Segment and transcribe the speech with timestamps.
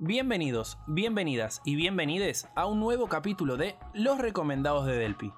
[0.00, 5.32] Bienvenidos, bienvenidas y bienvenides a un nuevo capítulo de Los Recomendados de Delpi.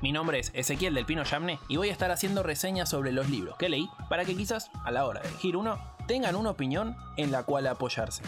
[0.00, 3.28] Mi nombre es Ezequiel del Pino Yamne y voy a estar haciendo reseñas sobre los
[3.28, 5.76] libros que leí para que quizás a la hora de elegir uno
[6.06, 8.22] tengan una opinión en la cual apoyarse.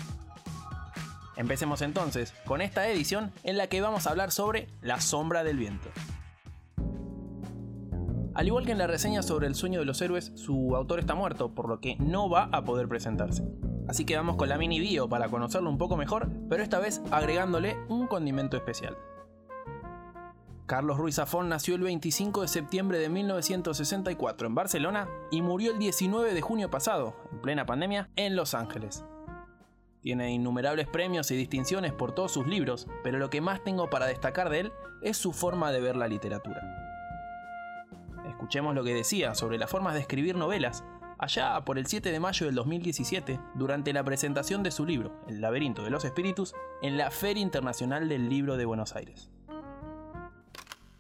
[1.37, 5.57] Empecemos entonces con esta edición en la que vamos a hablar sobre La sombra del
[5.57, 5.89] viento.
[8.35, 11.15] Al igual que en la reseña sobre el sueño de los héroes, su autor está
[11.15, 13.43] muerto, por lo que no va a poder presentarse.
[13.89, 17.01] Así que vamos con la mini bio para conocerlo un poco mejor, pero esta vez
[17.11, 18.97] agregándole un condimento especial.
[20.67, 25.79] Carlos Ruiz Zafón nació el 25 de septiembre de 1964 en Barcelona y murió el
[25.79, 29.07] 19 de junio pasado, en plena pandemia, en Los Ángeles.
[30.03, 34.05] Tiene innumerables premios y distinciones por todos sus libros, pero lo que más tengo para
[34.05, 36.61] destacar de él es su forma de ver la literatura.
[38.29, 40.85] Escuchemos lo que decía sobre las formas de escribir novelas
[41.19, 45.41] allá por el 7 de mayo del 2017, durante la presentación de su libro, El
[45.41, 49.31] laberinto de los espíritus, en la Feria Internacional del Libro de Buenos Aires.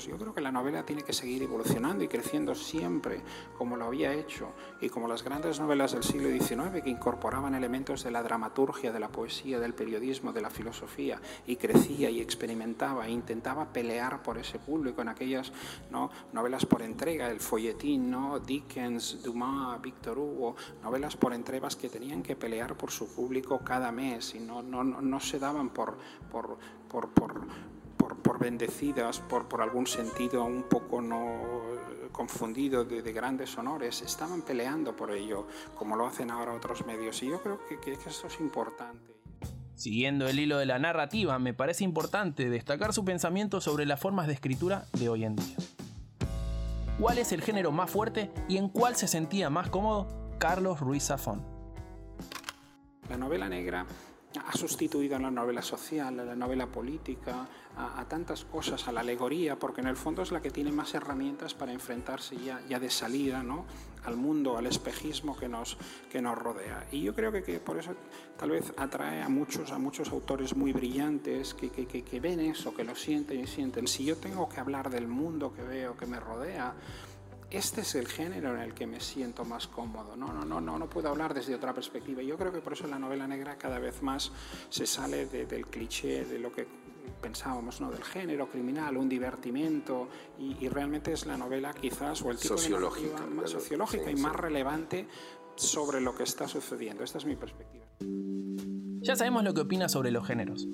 [0.07, 3.21] Yo creo que la novela tiene que seguir evolucionando y creciendo siempre,
[3.57, 8.05] como lo había hecho, y como las grandes novelas del siglo XIX que incorporaban elementos
[8.05, 13.09] de la dramaturgia, de la poesía, del periodismo, de la filosofía, y crecía y experimentaba
[13.09, 15.53] e intentaba pelear por ese público en aquellas
[15.91, 16.11] ¿no?
[16.33, 18.39] novelas por entrega, el folletín, ¿no?
[18.39, 23.91] Dickens, Dumas, Victor Hugo, novelas por entregas que tenían que pelear por su público cada
[23.91, 25.99] mes y no, no, no se daban por,
[26.31, 26.57] por,
[26.89, 27.11] por
[27.99, 31.59] por, bendecidas, por, por algún sentido un poco no
[32.13, 37.23] confundido de, grandes honores, estaban peleando por ello, como lo hacen ahora otros medios.
[37.23, 39.15] Y yo creo que, que esto es importante.
[39.75, 44.27] Siguiendo el hilo de la narrativa, me parece importante destacar su pensamiento sobre las formas
[44.27, 45.57] de escritura de hoy en día.
[46.99, 51.05] ¿Cuál es el género más fuerte y en cuál se sentía más cómodo Carlos Ruiz
[51.05, 51.47] Zafón?
[53.09, 53.87] La novela negra
[54.37, 59.01] ha sustituido a la novela social, a la novela política, a, tantas cosas, a la
[59.01, 62.79] alegoría, porque en el fondo es la que tiene más herramientas para enfrentarse ya, ya
[62.79, 63.65] de salida ¿no?
[64.05, 65.79] al mundo, al espejismo que nos,
[66.11, 66.87] que nos rodea.
[66.91, 67.95] Y yo creo que, que por eso
[68.37, 72.75] tal vez atrae a muchos, a muchos autores muy brillantes que, que, que ven eso,
[72.75, 73.87] que lo sienten y sienten.
[73.87, 76.75] Si yo tengo que hablar del mundo que veo, que me rodea,
[77.51, 80.17] este es el género en el que me siento más cómodo.
[80.17, 82.23] No, no, no, no, no puedo hablar desde otra perspectiva.
[82.23, 84.33] Yo creo que por eso la novela negra cada vez más
[84.69, 86.67] se sale del cliché de lo que
[87.23, 87.91] pensábamos, ¿no?
[87.91, 93.21] del género criminal, un divertimento, y, realmente es la novela quizás, o el tipo sociológica,
[93.21, 95.09] de más sociológica y más relevante
[95.57, 97.03] sobre lo que está sucediendo.
[97.03, 97.87] Esta es mi perspectiva.
[99.01, 100.69] Ya sabemos lo que opina sobre los géneros.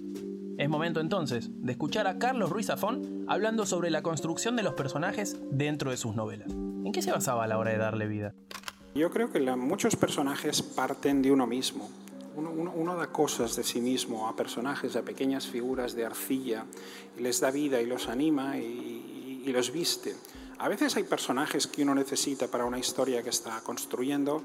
[0.57, 4.75] Es momento entonces de escuchar a Carlos Ruiz Zafón hablando sobre la construcción de los
[4.75, 6.49] personajes dentro de sus novelas.
[6.53, 8.35] ¿En qué se basaba a la hora de darle vida?
[8.95, 11.91] Yo creo que muchos personajes parten de uno mismo.
[12.37, 16.67] Uno, da cosas de sí mismo a personajes, a pequeñas figuras de arcilla,
[17.19, 20.15] y les da vida y los anima y los viste.
[20.59, 24.43] A veces hay personajes que uno necesita para una historia que está construyendo,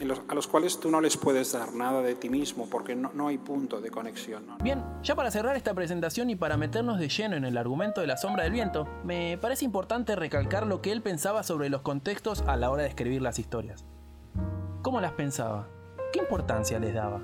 [0.00, 3.38] a los cuales tú no les puedes dar nada de ti mismo porque no, hay
[3.38, 4.46] punto de conexión.
[4.62, 8.06] Bien, ya para cerrar esta presentación y para meternos de lleno en el argumento de
[8.06, 12.42] la sombra del viento, me parece importante recalcar lo que él pensaba sobre los contextos
[12.46, 13.84] a la hora de escribir las historias.
[14.82, 15.68] ¿Cómo las pensaba?
[16.12, 17.20] ¿Qué importancia les daba?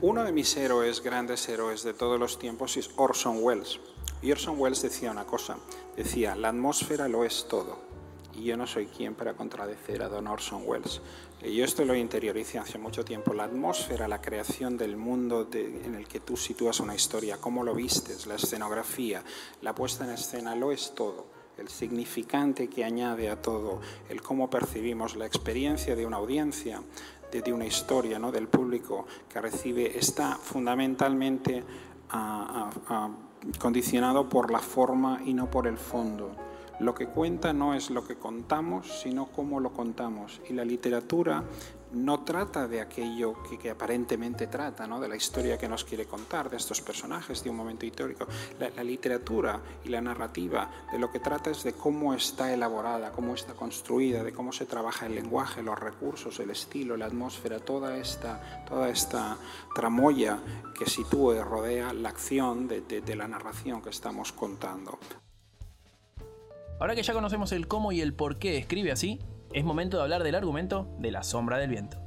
[0.00, 3.80] Uno de mis héroes, grandes héroes de todos los tiempos, es Orson Welles.
[4.20, 5.56] Y Orson Welles decía una cosa,
[5.96, 7.91] decía, la atmósfera lo es todo.
[8.34, 11.00] Y yo no soy quien para contradecir a Don Orson Welles.
[11.42, 13.34] Y yo esto lo interioricé hace mucho tiempo.
[13.34, 17.74] La atmósfera, la creación del mundo en el que tú sitúas una historia, cómo lo
[17.74, 19.22] vistes, la escenografía,
[19.60, 21.26] la puesta en escena, lo es todo.
[21.58, 26.82] El significante que añade a todo, el cómo percibimos la experiencia de una audiencia,
[27.30, 28.30] de, una historia, ¿no?
[28.30, 31.62] del público que recibe, está fundamentalmente
[33.58, 36.51] condicionado por la forma y no por el fondo.
[36.82, 40.40] Lo que cuenta no es lo que contamos, sino cómo lo contamos.
[40.50, 41.44] Y la literatura
[41.92, 44.98] no trata de aquello que, aparentemente trata, ¿no?
[44.98, 48.26] de la historia que nos quiere contar, de estos personajes, de un momento histórico.
[48.58, 53.34] La, literatura y la narrativa de lo que trata es de cómo está elaborada, cómo
[53.34, 57.96] está construida, de cómo se trabaja el lenguaje, los recursos, el estilo, la atmósfera, toda
[57.96, 59.36] esta, toda esta
[59.72, 60.40] tramoya
[60.76, 64.98] que sitúa y rodea la acción de la narración que estamos contando.
[66.78, 69.20] Ahora que ya conocemos el cómo y el por qué escribe así,
[69.52, 71.98] es momento de hablar del argumento de La sombra del viento.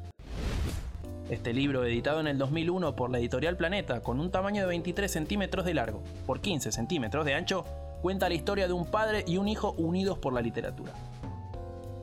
[1.29, 5.09] Este libro, editado en el 2001 por la editorial Planeta, con un tamaño de 23
[5.09, 7.65] centímetros de largo por 15 centímetros de ancho,
[8.01, 10.93] cuenta la historia de un padre y un hijo unidos por la literatura.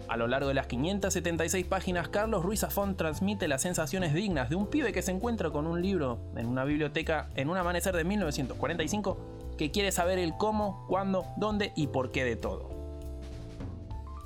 [0.08, 4.56] A lo largo de las 576 páginas, Carlos Ruiz Zafón transmite las sensaciones dignas de
[4.56, 8.04] un pibe que se encuentra con un libro en una biblioteca en un amanecer de
[8.04, 12.68] 1945 que quiere saber el cómo, cuándo, dónde y por qué de todo.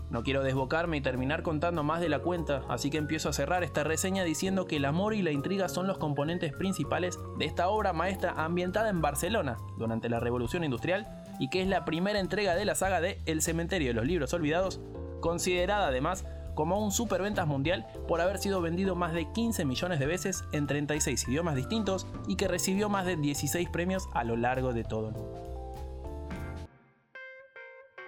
[0.08, 3.62] No quiero desbocarme y terminar contando más de la cuenta, así que empiezo a cerrar
[3.62, 7.68] esta reseña diciendo que el amor y la intriga son los componentes principales de esta
[7.68, 11.06] obra maestra ambientada en Barcelona durante la Revolución Industrial
[11.38, 14.32] y que es la primera entrega de la saga de El Cementerio de los Libros
[14.32, 14.80] Olvidados
[15.20, 16.24] considerada además
[16.56, 20.66] como un superventas mundial por haber sido vendido más de 15 millones de veces en
[20.66, 25.10] 36 idiomas distintos y que recibió más de 16 premios a lo largo de todo
[25.10, 25.46] el mundo.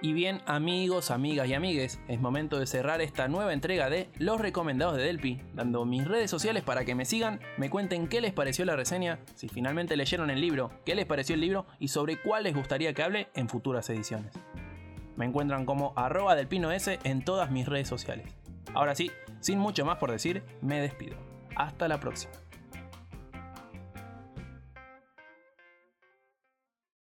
[0.00, 4.40] Y bien, amigos, amigas y amigues, es momento de cerrar esta nueva entrega de Los
[4.40, 8.32] Recomendados de Delpi, dando mis redes sociales para que me sigan, me cuenten qué les
[8.32, 12.20] pareció la reseña, si finalmente leyeron el libro, qué les pareció el libro y sobre
[12.22, 14.32] cuál les gustaría que hable en futuras ediciones.
[15.18, 18.36] Me encuentran como arroba del pino S en todas mis redes sociales.
[18.72, 19.10] Ahora sí,
[19.40, 21.16] sin mucho más por decir, me despido.
[21.56, 22.34] Hasta la próxima.